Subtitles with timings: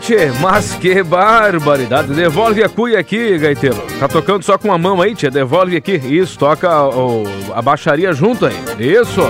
[0.00, 0.30] tchê?
[0.40, 2.12] Mas que barbaridade.
[2.12, 3.76] Devolve a cuia aqui, gaiteiro.
[3.98, 5.30] Tá tocando só com a mão aí, tchê.
[5.30, 5.92] Devolve aqui.
[5.92, 7.24] Isso, toca o,
[7.54, 8.54] a baixaria junto aí.
[8.78, 9.22] Isso.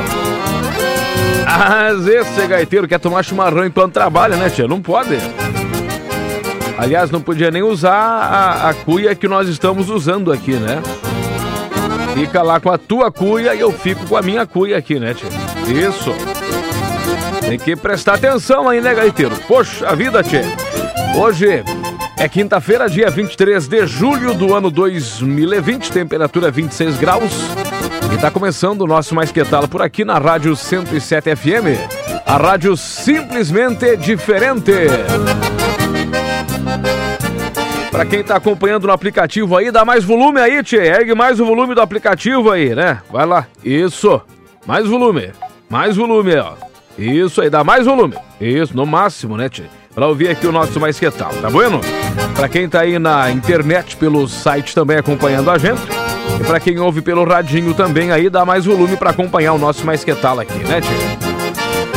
[1.44, 4.66] Mas esse gaiteiro quer tomar chimarrão enquanto trabalha, né, tchê?
[4.66, 5.18] Não pode.
[6.76, 10.80] Aliás, não podia nem usar a, a cuia que nós estamos usando aqui, né?
[12.14, 15.14] Fica lá com a tua cuia e eu fico com a minha cuia aqui, né,
[15.14, 15.26] tchê?
[15.72, 16.37] Isso.
[17.48, 19.34] Tem que prestar atenção aí, né, gaiteiro?
[19.48, 20.42] Poxa vida, tchê.
[21.18, 21.64] Hoje
[22.18, 27.32] é quinta-feira, dia 23 de julho do ano 2020, temperatura 26 graus.
[28.12, 31.80] E tá começando o nosso Mais Que por aqui na Rádio 107 FM.
[32.26, 34.72] A rádio simplesmente diferente.
[37.90, 40.76] Pra quem tá acompanhando no aplicativo aí, dá mais volume aí, tchê.
[40.76, 42.98] Ergue mais o volume do aplicativo aí, né?
[43.10, 43.46] Vai lá.
[43.64, 44.20] Isso.
[44.66, 45.30] Mais volume.
[45.70, 46.67] Mais volume, ó.
[46.98, 48.14] Isso aí, dá mais volume.
[48.40, 49.62] Isso, no máximo, né, tchê?
[49.94, 51.80] Pra ouvir aqui o nosso Mais Que Tal, tá bueno?
[52.34, 55.80] Pra quem tá aí na internet, pelo site também acompanhando a gente.
[56.40, 59.86] E pra quem ouve pelo radinho também aí, dá mais volume pra acompanhar o nosso
[59.86, 61.28] Mais Que Tal aqui, né, tchê?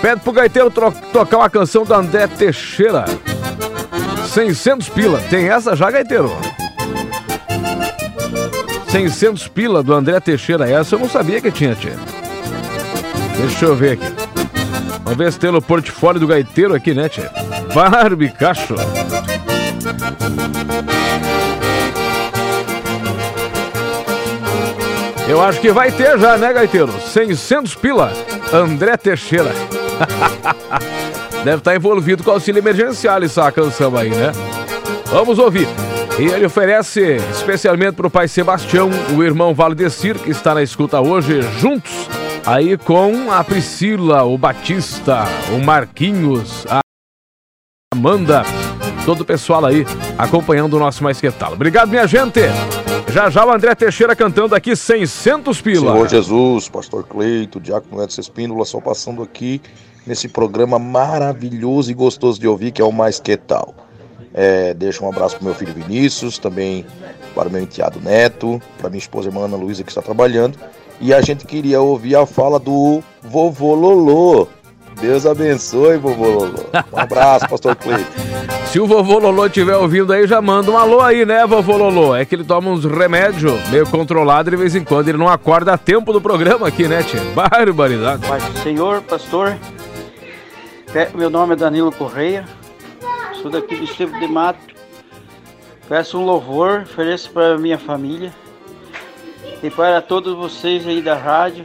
[0.00, 0.70] Pede pro gaiteiro
[1.12, 3.04] tocar uma canção do André Teixeira.
[4.32, 5.20] 600 pila.
[5.28, 6.30] Tem essa já, gaiteiro?
[8.88, 10.70] 600 pila do André Teixeira.
[10.70, 11.96] Essa eu não sabia que tinha, tia.
[13.36, 14.14] Deixa eu ver aqui.
[15.02, 17.32] Vamos ver se tem no portfólio do gaiteiro aqui, né, tia?
[17.74, 18.76] Barbie Cacho.
[25.28, 26.90] Eu acho que vai ter já, né, gaiteiro?
[27.00, 28.10] 600 pila.
[28.52, 29.52] André Teixeira.
[31.44, 34.32] Deve estar envolvido com auxílio emergencial essa canção aí, né?
[35.06, 35.68] Vamos ouvir.
[36.18, 41.00] E ele oferece especialmente para o pai Sebastião, o irmão Valdecir, que está na escuta
[41.00, 42.08] hoje, juntos
[42.44, 45.24] aí com a Priscila, o Batista,
[45.54, 46.80] o Marquinhos, a
[47.94, 48.42] Amanda,
[49.04, 49.84] todo o pessoal aí
[50.16, 51.52] acompanhando o nosso Mais Que Tal.
[51.52, 52.40] Obrigado, minha gente!
[53.10, 55.92] Já já o André Teixeira cantando aqui 600 pila.
[55.92, 59.60] Senhor Jesus, Pastor Cleito, Diácono Edson Espínola, só passando aqui
[60.06, 63.74] nesse programa maravilhoso e gostoso de ouvir que é o Mais Que Tal.
[64.34, 66.84] É, deixo um abraço para meu filho Vinícius, também
[67.34, 70.58] para o meu enteado Neto, para minha esposa irmã Ana Luísa que está trabalhando.
[71.00, 74.48] E a gente queria ouvir a fala do vovô Lolô.
[75.00, 76.64] Deus abençoe, vovô Lolô.
[76.92, 78.27] Um abraço, pastor Cleiton.
[78.70, 82.14] Se o vovô Lolô estiver ouvindo aí, já manda um alô aí, né, vovô Lolô?
[82.14, 85.08] É que ele toma uns remédios meio controlado de vez em quando.
[85.08, 87.18] Ele não acorda a tempo do programa aqui, né, tia?
[87.34, 88.20] Barbaridade.
[88.20, 89.56] Do Senhor, pastor.
[91.14, 92.44] Meu nome é Danilo Correia.
[93.40, 94.60] Sou daqui do Estebo de Mato.
[95.88, 98.34] Peço um louvor, ofereço para minha família
[99.62, 101.64] e para todos vocês aí da rádio.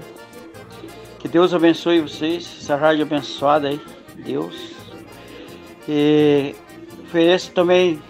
[1.19, 3.81] Que Deus abençoe vocês, essa rádio abençoada aí,
[4.15, 4.71] Deus.
[5.87, 6.55] E
[7.13, 8.01] ofereço também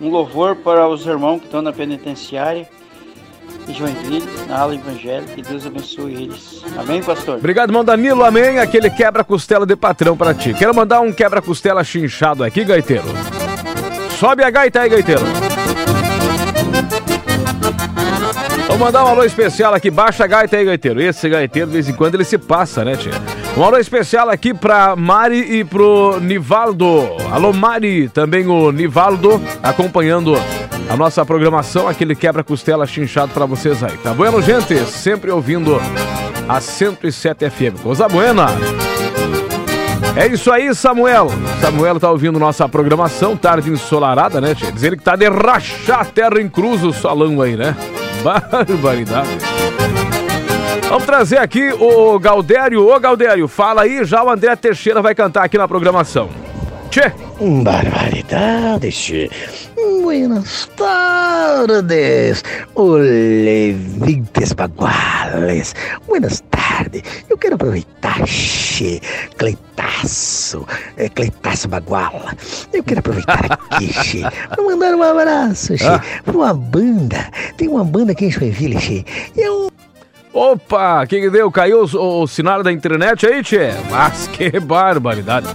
[0.00, 2.68] um louvor para os irmãos que estão na penitenciária
[3.64, 5.32] de Joinville, na aula evangélica.
[5.32, 6.64] Que Deus abençoe eles.
[6.76, 7.36] Amém, pastor?
[7.36, 8.24] Obrigado, irmão Danilo.
[8.24, 8.58] Amém.
[8.58, 10.52] Aquele quebra-costela de patrão para ti.
[10.54, 13.04] Quero mandar um quebra-costela chinchado aqui, gaiteiro.
[14.18, 15.22] Sobe a gaita aí, gaiteiro.
[18.66, 21.00] Vou mandar um alô especial aqui, baixa a gaita aí, gaiteiro.
[21.00, 23.12] Esse gaiteiro, de vez em quando, ele se passa, né, tia?
[23.56, 27.16] Um alô especial aqui pra Mari e pro Nivaldo.
[27.30, 30.34] Alô, Mari, também o Nivaldo, acompanhando
[30.88, 33.96] a nossa programação, aquele quebra-costela chinchado pra vocês aí.
[33.98, 34.74] Tá bueno, gente?
[34.86, 35.78] Sempre ouvindo
[36.48, 37.82] a 107 FM.
[37.82, 38.46] Coisa buena!
[40.16, 41.28] É isso aí, Samuel.
[41.60, 44.72] Samuel tá ouvindo nossa programação, tarde ensolarada, né, tia?
[44.72, 47.76] Diz ele que tá de rachar terra em cruz o salão aí, né?
[48.24, 49.28] Barbaridade.
[50.88, 52.86] Vamos trazer aqui o Galdério.
[52.86, 56.28] Ô, Galdério, fala aí, já o André Teixeira vai cantar aqui na programação.
[56.90, 57.12] Tchê!
[57.40, 59.30] Barbaridade, che.
[60.02, 62.42] Buenas tardes,
[62.76, 65.74] levintes baguales.
[66.06, 67.02] Buenas tardes.
[67.30, 69.00] Eu quero aproveitar, che,
[69.38, 70.66] Cleitaço,
[70.96, 72.34] é, Cleitaço Baguala.
[72.72, 76.00] Eu quero aproveitar aqui, che, pra mandar um abraço, che, Ah.
[76.24, 77.30] pra uma banda.
[77.56, 79.04] Tem uma banda aqui em Joinville, che.
[79.38, 79.68] É um
[80.32, 81.50] Opa, o que, que deu?
[81.50, 83.70] Caiu o, o sinal da internet aí, tchê?
[83.90, 85.46] Mas que barbaridade.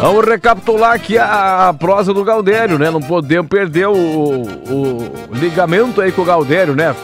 [0.00, 2.90] Vamos recapitular aqui a, a prosa do Galdério, né?
[2.90, 6.94] Não podemos perder o, o- ligamento aí com o Galdério, né?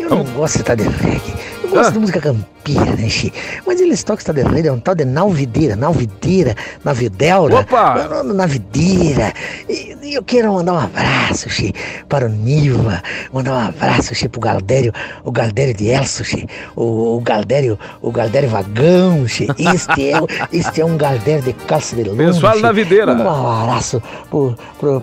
[0.00, 1.34] Eu não gosto de estar de reggae.
[1.64, 1.92] Eu gosto Ah.
[1.92, 3.32] de música tosqueira, né, Xi?
[3.66, 6.54] Mas eles tocam está de rede, é um tal de nalvideira, nalvideira,
[6.84, 7.60] navideira.
[7.60, 8.22] Opa!
[8.24, 9.32] Navideira.
[9.68, 11.74] E e eu quero mandar um abraço, Xi,
[12.08, 14.90] para o Niva, mandar um abraço, Xi, pro Galdério,
[15.22, 19.46] o Galdério de Elso, Xi, o, o Galdério, o Galdério Vagão, Xi.
[19.58, 20.18] Este é,
[20.50, 22.16] este é um Galdério de calça de lã.
[22.16, 23.14] Pessoal na videira.
[23.14, 24.02] Manda um abraço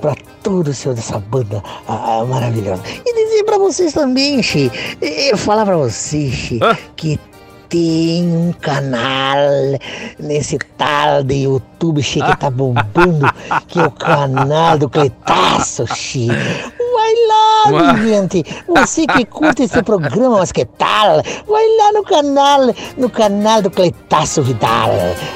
[0.02, 2.82] pra todo o senhor dessa banda ah, ah, maravilhosa.
[3.06, 6.76] E dizer pra vocês também, Xi, eu falar pra vocês, Xi, Hã?
[6.96, 7.20] que
[7.70, 9.38] tem um canal
[10.20, 13.32] nesse tal de YouTube Xi, que tá bombando,
[13.68, 16.28] que é o canal do Cletaço, Xi.
[16.28, 18.44] Vai lá, gente.
[18.68, 21.22] Você que curte esse programa, mas que tal?
[21.48, 22.60] Vai lá no canal,
[22.98, 24.92] no canal do Cletaço Vidal.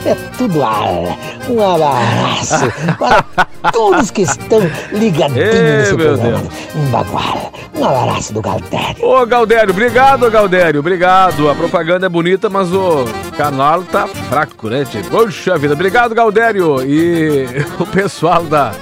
[0.06, 1.18] É tudo ar.
[1.50, 3.26] Um abraço para
[3.72, 4.62] todos que estão
[4.92, 6.40] ligadinhos Ê, nesse meu programa.
[6.40, 6.54] Deus.
[6.76, 7.52] Um bagual.
[7.76, 9.06] Um abraço do Galdério.
[9.06, 11.50] Ô, Galdério, obrigado, Galdério, obrigado.
[11.50, 13.06] A propaganda é bonita, mas o
[13.38, 15.04] canal tá fraco, né, tio?
[15.06, 16.82] Poxa vida, obrigado, Galdério.
[16.86, 17.46] E
[17.80, 18.74] o pessoal da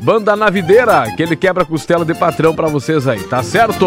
[0.00, 3.86] Banda Navideira, aquele quebra-costela de patrão pra vocês aí, tá certo?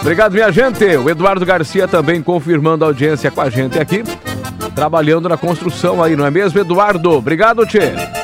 [0.00, 0.84] Obrigado, minha gente.
[0.96, 4.02] O Eduardo Garcia também confirmando a audiência com a gente aqui,
[4.74, 7.12] trabalhando na construção aí, não é mesmo, Eduardo?
[7.12, 8.17] Obrigado, Tchê.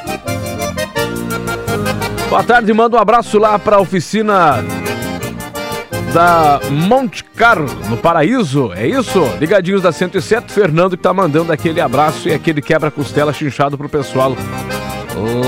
[2.35, 4.57] Boa tarde, manda um abraço lá pra oficina
[6.13, 9.23] da Monte Carlo, no Paraíso, é isso?
[9.39, 14.37] Ligadinhos da 107, Fernando que tá mandando aquele abraço e aquele quebra-costela chinchado pro pessoal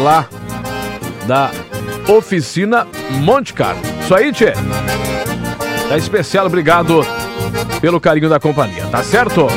[0.01, 0.29] lá
[1.27, 1.51] da
[2.07, 2.87] oficina
[3.21, 3.83] Monte Carlo.
[4.03, 4.53] Isso aí, Tchê?
[5.89, 7.05] Tá especial, obrigado
[7.81, 9.49] pelo carinho da companhia, tá certo?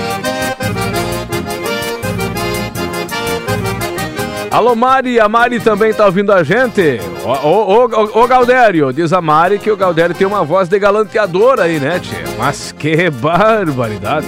[4.49, 6.99] Alô, Mari, a Mari também tá ouvindo a gente.
[7.23, 10.79] Ô, ô, ô, ô, Galdério, diz a Mari que o Galdério tem uma voz de
[10.79, 12.23] galanteador aí, né, tia?
[12.37, 14.27] Mas que barbaridade.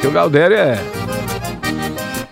[0.00, 0.78] Que o Galdério é.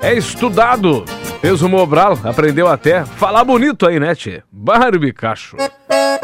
[0.01, 1.05] É estudado.
[1.41, 4.45] Fez o Mobral, aprendeu até falar bonito aí, né, tia?
[4.51, 5.57] Barbicacho.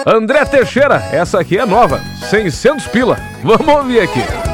[0.07, 2.01] André Teixeira, essa aqui é nova,
[2.31, 3.19] 600 pila.
[3.43, 4.48] Vamos ouvir aqui.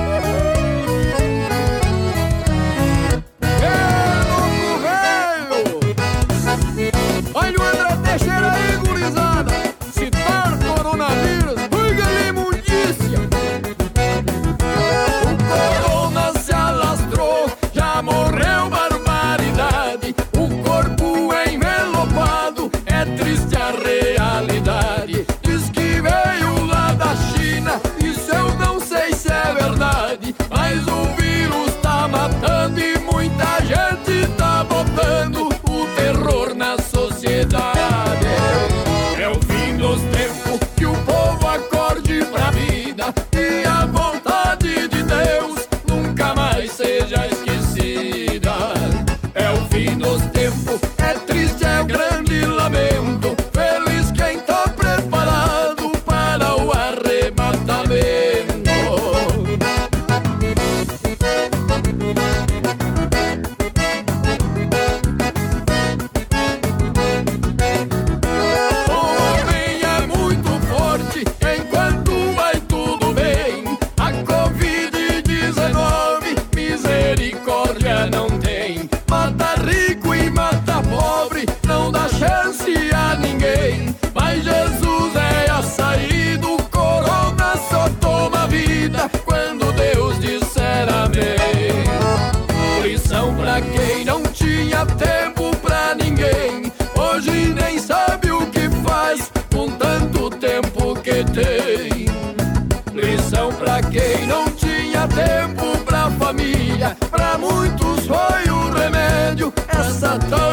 [105.09, 106.97] Tempo pra família.
[107.11, 110.44] Pra muitos foi o remédio essa tal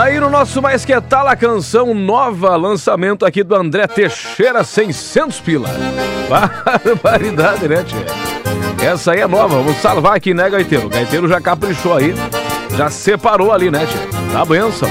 [0.00, 5.40] Tá no nosso Mais Que Tal a canção nova, lançamento aqui do André Teixeira, 600
[5.40, 5.68] pila.
[7.02, 8.06] Barbaridade, né, tia?
[8.82, 10.86] Essa aí é nova, vamos salvar aqui, né, Gaiteiro?
[10.86, 12.14] O Gaiteiro já caprichou aí,
[12.78, 14.32] já separou ali, né, tia?
[14.32, 14.88] Tá benção.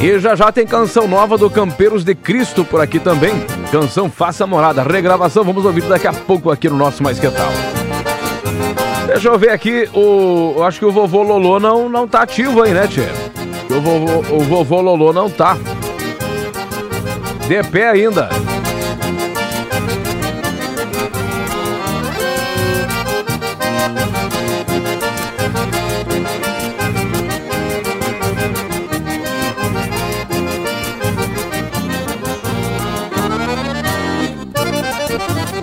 [0.00, 3.32] E já já tem canção nova do Campeiros de Cristo por aqui também.
[3.70, 7.52] Canção Faça Morada, regravação, vamos ouvir daqui a pouco aqui no nosso Mais Que Tal.
[9.06, 12.60] Deixa eu ver aqui, o, eu acho que o vovô Lolô não, não tá ativo
[12.60, 13.08] aí, né, tia?
[13.74, 15.56] O vovô, o vovô Lolô não tá.
[17.48, 18.28] De pé ainda.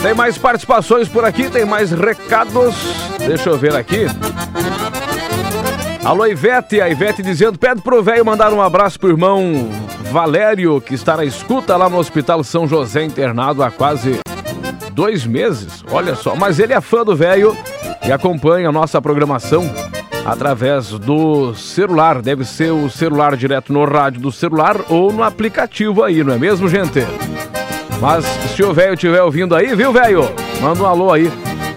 [0.01, 2.73] Tem mais participações por aqui, tem mais recados.
[3.19, 4.07] Deixa eu ver aqui.
[6.03, 9.69] Alô, Ivete, a Ivete dizendo: pede pro velho mandar um abraço pro irmão
[10.11, 14.19] Valério, que está na escuta lá no Hospital São José, internado há quase
[14.93, 15.83] dois meses.
[15.91, 17.55] Olha só, mas ele é fã do velho
[18.05, 19.69] e acompanha a nossa programação
[20.25, 22.21] através do celular.
[22.21, 26.37] Deve ser o celular direto no rádio do celular ou no aplicativo aí, não é
[26.37, 27.05] mesmo, gente?
[27.99, 28.25] Mas
[28.55, 30.23] se o velho estiver ouvindo aí, viu, velho?
[30.61, 31.29] Manda um alô aí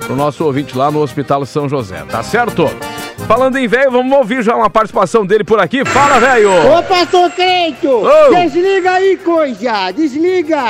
[0.06, 2.70] pro nosso ouvinte lá no Hospital São José, tá certo?
[3.32, 5.86] Falando em velho, vamos ouvir já uma participação dele por aqui.
[5.86, 6.50] Fala, velho!
[6.50, 7.88] Ô, pastor Cleito!
[7.88, 8.34] Ô.
[8.34, 9.90] Desliga aí, coisa!
[9.90, 10.60] Desliga!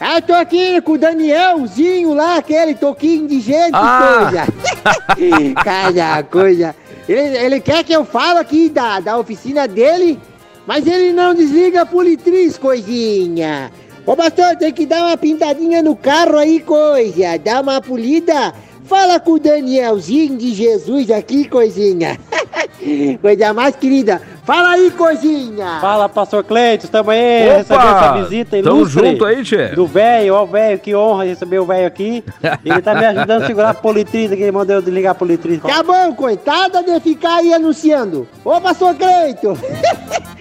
[0.00, 4.28] Ah, eu tô aqui com o Danielzinho lá, aquele toquinho de gente, Ah.
[4.30, 5.54] coisa!
[5.64, 6.76] Cada coisa!
[7.08, 10.20] Ele, ele quer que eu fale aqui da, da oficina dele,
[10.64, 13.72] mas ele não desliga a politriz, coisinha!
[14.06, 17.36] Ô, pastor, tem que dar uma pintadinha no carro aí, coisa!
[17.44, 18.54] Dá uma polida!
[18.84, 22.18] Fala com o Danielzinho de Jesus aqui, coisinha!
[23.22, 24.20] Coisa mais querida!
[24.44, 25.78] Fala aí, coisinha!
[25.80, 27.56] Fala, pastor Cleiton, estamos aí Opa!
[27.58, 29.08] recebendo essa visita Tamo ilustre.
[29.08, 29.68] junto aí, tchê.
[29.68, 32.24] Do velho, ó o velho, que honra receber o velho aqui.
[32.64, 35.60] Ele tá me ajudando a segurar a politriz aqui, ele mandou eu desligar a politriz.
[35.62, 38.26] Tá bom, coitada de ficar aí anunciando.
[38.44, 39.56] Ô, pastor Cleito!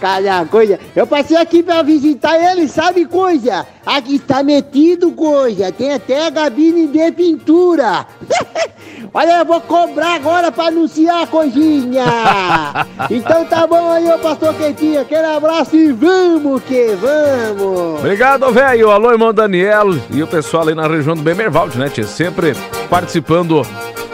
[0.00, 0.78] Cada coisa.
[0.94, 3.66] Eu passei aqui pra visitar ele, sabe coisa?
[3.84, 5.72] Aqui está metido coisa.
[5.72, 8.06] Tem até gabine de pintura.
[9.14, 12.04] Olha, eu vou cobrar agora pra anunciar a coisinha.
[13.10, 15.00] Então tá bom aí, ô pastor Queitinho.
[15.00, 18.00] Aquele abraço e vamos que vamos.
[18.00, 18.90] Obrigado, velho.
[18.90, 22.04] Alô, irmão Daniel e o pessoal aí na região do Bemervald, né, tia?
[22.04, 22.54] Sempre
[22.90, 23.62] participando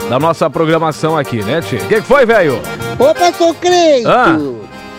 [0.08, 1.80] da nossa programação aqui, né, tia?
[1.80, 2.60] O que, que foi, velho?
[2.98, 4.08] Ô, pastor Cleito.
[4.08, 4.38] Ah.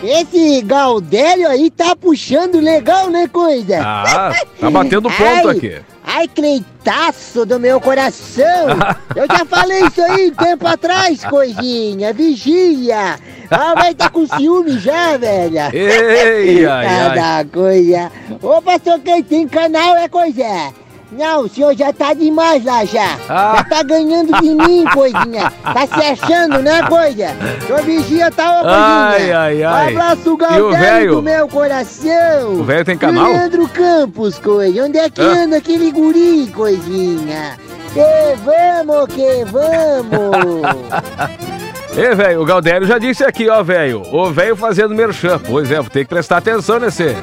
[0.02, 3.80] Esse Gaudério aí tá puxando legal, né, coisa?
[3.82, 5.80] Ah, tá batendo ponto Ai, aqui.
[6.04, 8.44] Ai, Cleitaço do meu coração!
[9.16, 12.12] Eu já falei isso aí um tempo atrás, coisinha.
[12.12, 13.18] Vigia!
[13.50, 15.70] Ah, vai tá com ciúme já, velha.
[15.72, 17.08] Ei, ai, ai.
[17.08, 18.12] Cada coisa.
[18.42, 20.72] Ô, pastor, quem tem canal é coisa.
[21.12, 23.16] Não, o senhor já tá demais lá já.
[23.28, 23.54] Ah.
[23.58, 25.52] Já tá ganhando de mim, coisinha.
[25.62, 27.28] Tá se achando, né, coisa?
[27.64, 29.38] Senhor vigia tá, ô, Ai, coisinha.
[29.38, 29.84] ai, ai.
[29.94, 31.14] Um abraço, o Galdério velho?
[31.16, 32.54] do meu coração.
[32.58, 33.30] O velho tem canal?
[33.32, 34.84] Leandro Campos, coisa.
[34.84, 35.44] Onde é que Ah.
[35.44, 37.56] anda aquele guri, coisinha?
[37.94, 40.66] Que vamos, que vamos.
[41.96, 44.02] Ei, velho, o Galdério já disse aqui, ó, velho.
[44.12, 45.38] O velho fazendo merchan.
[45.38, 47.16] Pois é, vou ter que prestar atenção nesse.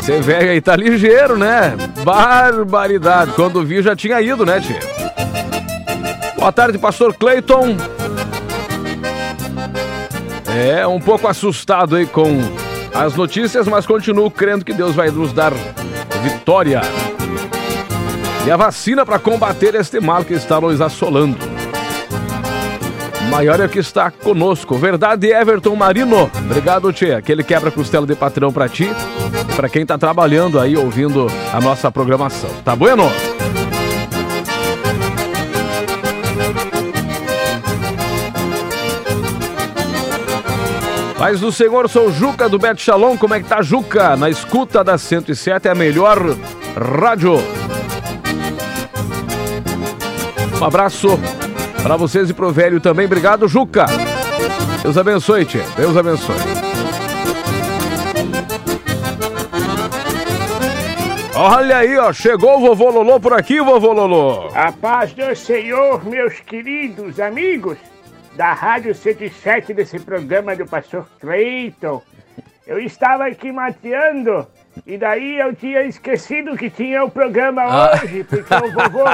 [0.00, 1.76] Você velho aí tá ligeiro, né?
[2.02, 3.32] Barbaridade.
[3.32, 4.80] Quando viu já tinha ido, né, tia?
[6.36, 7.76] Boa tarde, pastor Clayton.
[10.56, 12.40] É, um pouco assustado aí com
[12.94, 15.52] as notícias, mas continuo crendo que Deus vai nos dar
[16.22, 16.80] vitória.
[18.46, 21.36] E a vacina para combater este mal que está nos assolando.
[23.30, 24.76] Maior é o que está conosco.
[24.76, 26.30] Verdade, Everton Marino.
[26.46, 27.12] Obrigado, Tchê.
[27.12, 28.88] Aquele quebra-costela de patrão para ti
[29.60, 32.48] para quem tá trabalhando aí ouvindo a nossa programação.
[32.64, 33.02] Tá bueno?
[41.18, 43.18] Paz do Senhor, sou Juca do Bet Shalom.
[43.18, 44.16] Como é que tá, Juca?
[44.16, 46.18] Na escuta da 107 é a melhor
[46.98, 47.34] rádio.
[50.58, 51.20] Um abraço
[51.82, 53.04] para vocês e pro velho também.
[53.04, 53.84] Obrigado, Juca.
[54.82, 55.66] Deus abençoe, tia.
[55.76, 56.59] Deus abençoe.
[61.42, 62.12] Olha aí, ó.
[62.12, 64.48] Chegou o vovô Lolô por aqui, vovô Lolô.
[64.54, 67.78] A paz do Senhor, meus queridos amigos
[68.36, 72.02] da Rádio 107 desse programa do Pastor Cleiton.
[72.66, 74.46] Eu estava aqui mateando
[74.86, 77.92] e daí eu tinha esquecido que tinha o programa Ah.
[78.02, 79.04] hoje, porque o vovô,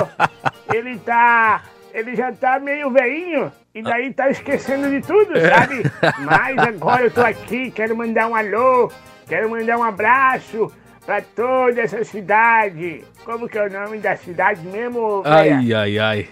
[0.75, 1.63] ele tá.
[1.95, 5.83] Ele já tá meio veinho e daí tá esquecendo de tudo, sabe?
[6.25, 8.91] Mas agora eu tô aqui, quero mandar um alô,
[9.29, 10.73] quero mandar um abraço
[11.07, 13.05] pra toda essa cidade.
[13.25, 15.57] Como que é o nome da cidade mesmo, véia?
[15.59, 16.29] Ai, ai, ai.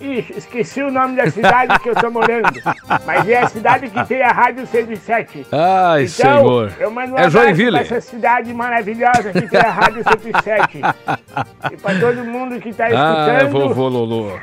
[0.00, 2.48] Ixi, esqueci o nome da cidade que eu tô morando.
[3.04, 5.46] Mas é a cidade que tem a Rádio 107.
[5.52, 6.72] Ai, então, Senhor.
[6.80, 7.72] eu mando um É Joinville.
[7.72, 10.78] pra essa cidade maravilhosa que tem a Rádio 107.
[11.70, 13.50] e pra todo mundo que tá Ah, escutando.
[13.68, 14.38] vovô Lolô.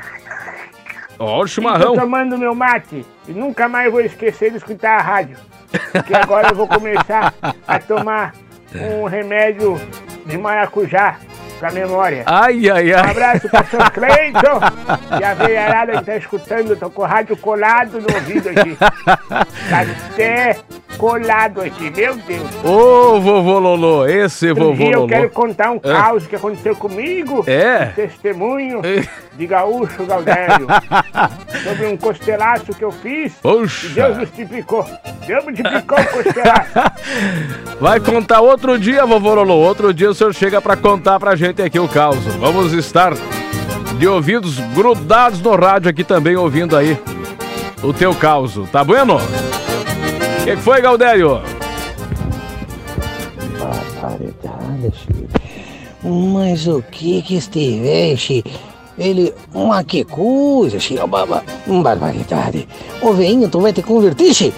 [1.18, 1.96] Ó, o Tô chimarrão.
[1.96, 5.36] tomando meu mate e nunca mais vou esquecer de escutar a rádio.
[5.90, 7.34] Porque agora eu vou começar
[7.66, 8.32] a tomar
[8.74, 9.80] um remédio
[10.26, 11.16] de maracujá
[11.58, 12.22] pra memória.
[12.26, 13.10] Ai, ai, Um ai.
[13.10, 14.60] abraço, pastor Cleiton.
[15.20, 18.76] E a veiarada que tá escutando, tô com o rádio colado no ouvido aqui.
[20.12, 20.56] Até
[20.98, 22.48] colado aqui, meu Deus.
[22.64, 24.06] Ô, vovô Lolô.
[24.06, 25.08] Esse Outro vovô dia eu Lolô.
[25.08, 25.92] quero contar um É.
[25.92, 27.44] caos que aconteceu comigo.
[27.46, 27.90] É?
[27.90, 29.06] Um testemunho É.
[29.36, 30.66] de Gaúcho Galdério.
[31.64, 33.32] sobre um costelaço que eu fiz.
[33.40, 33.86] Poxa.
[33.86, 34.84] E Deus multiplicou.
[35.26, 36.70] Deus multiplicou o costelaço.
[37.80, 39.54] Vai contar outro dia, vovô Lolo.
[39.54, 42.18] Outro dia o senhor chega pra contar pra gente aqui o caos.
[42.40, 43.12] Vamos estar
[43.96, 46.98] de ouvidos grudados no rádio aqui também, ouvindo aí
[47.82, 48.54] o teu caos.
[48.72, 49.18] Tá bueno?
[50.48, 50.80] Que, que foi?
[53.58, 55.28] Barbaridade, Chico.
[56.32, 58.44] Mas o que que este velho?
[58.96, 59.34] Ele.
[59.54, 61.06] Uma que coisa, Chico.
[61.06, 62.66] Ba- ba- Barbaridade.
[63.02, 64.56] Ô, veinho, tu vai te converter, Chico?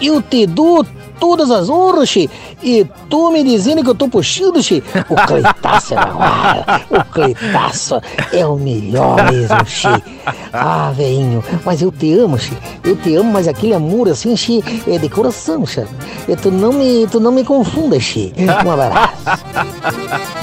[0.00, 0.86] Eu te dou
[1.20, 2.34] todas as honras, Chico.
[2.62, 4.88] E tu me dizendo que eu tô puxando, Chico.
[5.08, 6.98] O Cleitaço é.
[6.98, 8.00] O Cleitaço
[8.32, 10.10] é o melhor mesmo, Chico.
[10.52, 12.60] Ah, veinho, mas eu te amo, Chico.
[12.82, 15.94] Eu te amo, mas aquele amor assim, Chico, é de coração, Chico.
[16.26, 18.40] E tu não me, tu não me confunda, Chico.
[18.40, 19.10] Um abraço.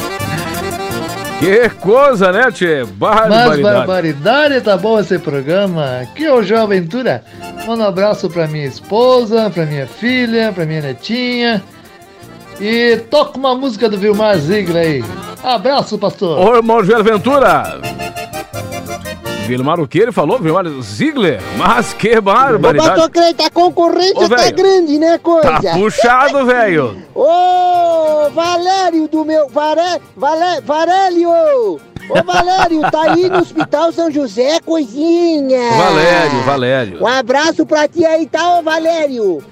[1.39, 2.84] Que coisa, né, Tchê?
[2.84, 3.62] Mas Barbaridade.
[3.62, 6.00] barbaridade, tá bom esse programa.
[6.02, 7.23] Aqui é o João Aventura.
[7.65, 11.63] Manda um abraço pra minha esposa, pra minha filha, pra minha netinha.
[12.60, 15.04] E toca uma música do Vilmar Ziegler aí.
[15.43, 16.39] Abraço, pastor.
[16.39, 17.80] Ô, irmão Joel Ventura.
[19.47, 20.38] Vilmar o que ele falou?
[20.39, 21.39] Vilmar Ziegler?
[21.55, 22.89] Mas que barbaridade.
[22.89, 25.60] pastor Cleito, a concorrência Ô, tá grande, né, coisa?
[25.62, 27.01] Tá puxado, velho.
[27.15, 29.47] Ô, Valério do meu.
[29.47, 31.29] Vare, Vale, Varélio!
[32.10, 35.71] Ô, Valério, tá aí no Hospital São José, coisinha!
[35.71, 37.03] Valério, Valério.
[37.03, 39.43] Um abraço pra ti aí, tá, ô Valério?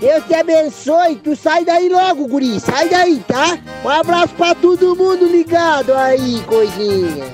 [0.00, 3.58] Deus te abençoe, tu sai daí logo, guri, sai daí, tá?
[3.84, 7.24] Um abraço pra todo mundo ligado aí, coisinha.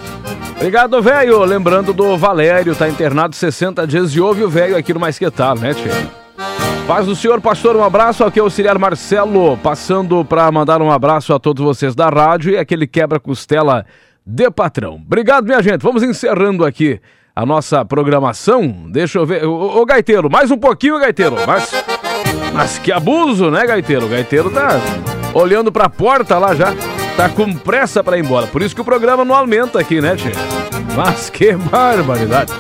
[0.56, 1.42] Obrigado, velho.
[1.44, 5.30] Lembrando do Valério, tá internado 60 dias e ouve o velho aqui no Mais Que
[5.30, 5.90] Tal, né, tia?
[6.86, 8.24] Paz do senhor, pastor, um abraço.
[8.24, 12.52] Aqui é o auxiliar Marcelo, passando para mandar um abraço a todos vocês da rádio
[12.52, 13.86] e aquele quebra-costela
[14.26, 14.96] de patrão.
[14.96, 15.82] Obrigado, minha gente.
[15.82, 17.00] Vamos encerrando aqui
[17.34, 18.86] a nossa programação.
[18.90, 19.44] Deixa eu ver.
[19.46, 21.36] Ô, ô Gaiteiro, mais um pouquinho, Gaiteiro.
[21.46, 21.70] Mas,
[22.52, 24.06] mas que abuso, né, Gaiteiro?
[24.06, 24.80] O Gaiteiro tá
[25.34, 26.74] olhando pra porta lá já.
[27.16, 28.46] Tá com pressa pra ir embora.
[28.46, 30.32] Por isso que o programa não aumenta aqui, né, tia?
[30.96, 32.52] Mas que barbaridade.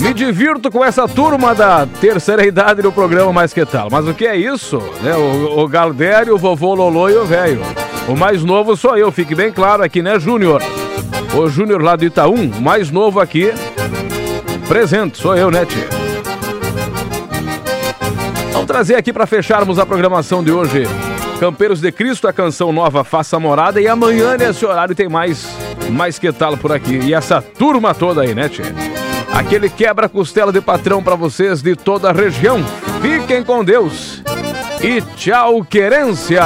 [0.00, 3.88] Me divirto com essa turma da terceira idade do programa Mais Que Tal.
[3.90, 4.78] Mas o que é isso?
[5.02, 5.14] Né?
[5.14, 7.60] O, o Galdério, o vovô Lolô e o velho.
[8.08, 10.60] O mais novo sou eu, fique bem claro aqui, né, Júnior?
[11.34, 13.52] O Júnior lá do Itaú, mais novo aqui,
[14.68, 16.01] presente, sou eu, né, tia?
[18.62, 20.84] Vamos trazer aqui para fecharmos a programação de hoje.
[21.40, 23.80] Campeiros de Cristo, a canção nova Faça Morada.
[23.80, 25.48] E amanhã, nesse horário, tem mais,
[25.90, 26.96] mais que tal por aqui.
[26.96, 28.72] E essa turma toda aí, né, tia?
[29.34, 32.62] Aquele quebra-costela de patrão para vocês de toda a região.
[33.00, 34.22] Fiquem com Deus.
[34.80, 36.44] e tchau, querência.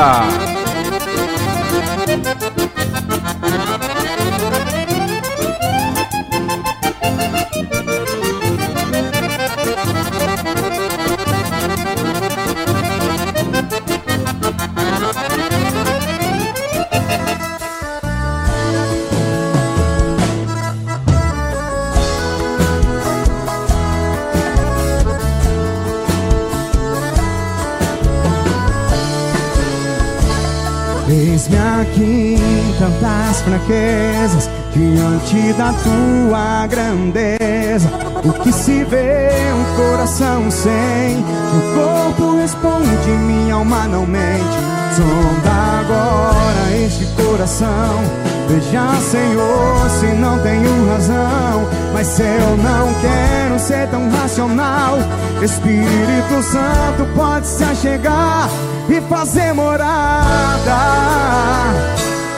[31.96, 32.36] Aqui
[32.78, 37.88] tantas fraquezas Diante da tua grandeza.
[38.22, 44.58] O que se vê um coração sem O corpo responde, minha alma não mente.
[44.94, 48.02] Sonda agora este coração
[48.48, 54.98] Veja, Senhor, se não tenho razão Mas eu não quero ser tão racional.
[55.42, 58.48] Espírito Santo pode se achegar
[58.88, 60.76] E fazer morada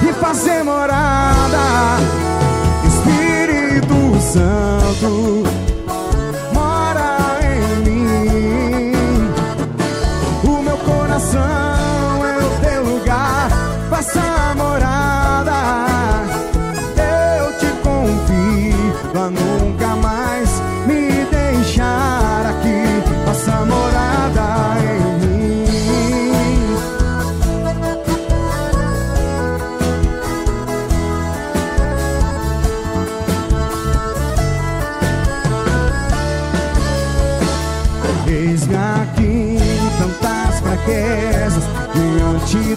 [0.00, 1.98] E fazer morada.
[2.86, 5.57] Espírito Santo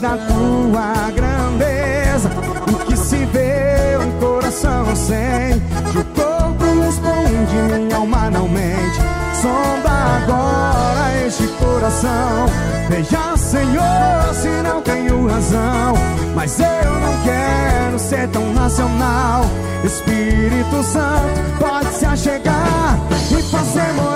[0.01, 2.29] da tua grandeza.
[2.67, 5.61] O que se vê um coração sente
[5.95, 8.99] O corpo responde, minha alma não mente.
[9.39, 12.47] Sonda agora este coração.
[12.89, 15.93] Veja, Senhor, se não tenho razão.
[16.35, 19.45] Mas eu não quero ser tão racional.
[19.83, 22.99] Espírito Santo pode se achegar
[23.31, 24.10] E fazer morada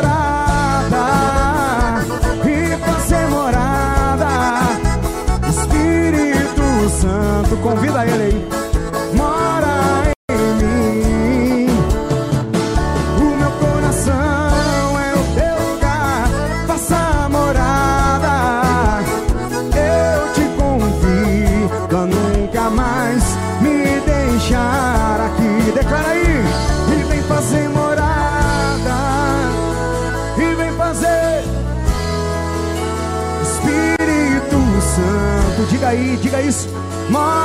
[7.76, 8.48] convida ele aí
[9.16, 11.68] Mora em mim
[13.20, 16.28] o meu coração é o teu lugar,
[16.68, 19.04] faça morada.
[19.76, 23.24] Eu te convido a nunca mais
[23.62, 25.72] me deixar aqui.
[25.74, 26.44] Declara aí,
[26.92, 29.00] e vem fazer morada,
[30.38, 31.44] e vem fazer.
[33.44, 36.70] Espírito Santo, diga aí, diga isso.
[37.10, 37.45] Mora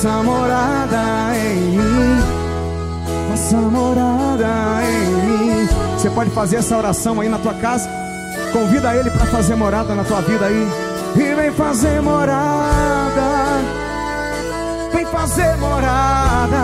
[0.00, 2.22] Faça morada em mim,
[3.28, 4.46] faça morada
[4.82, 5.68] em mim.
[5.92, 7.86] Você pode fazer essa oração aí na tua casa.
[8.50, 10.66] Convida ele para fazer morada na tua vida aí.
[11.16, 13.60] E vem fazer morada.
[14.90, 16.56] Vem fazer morada.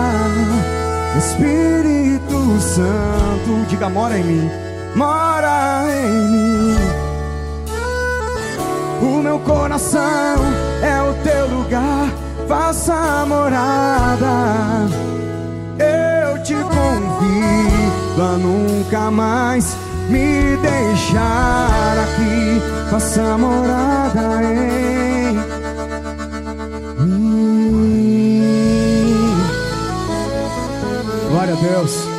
[1.19, 4.51] Espírito Santo, diga mora em mim.
[4.95, 6.77] Mora em mim.
[9.03, 10.39] O meu coração
[10.83, 12.26] é o teu lugar.
[12.49, 14.87] Faça morada.
[15.79, 19.77] Eu te convido a nunca mais
[20.09, 22.63] me deixar aqui.
[22.91, 25.35] Faça morada em
[27.05, 27.67] mim.
[31.31, 32.17] Glória a Deus.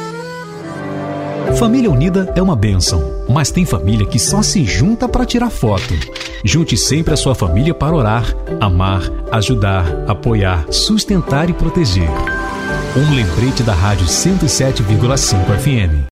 [1.57, 5.93] Família unida é uma bênção, mas tem família que só se junta para tirar foto.
[6.47, 9.01] Junte sempre a sua família para orar, amar,
[9.33, 12.09] ajudar, apoiar, sustentar e proteger.
[12.95, 16.05] Um lembrete da Rádio 107,5 FM.